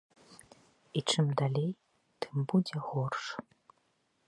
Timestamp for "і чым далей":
0.99-1.69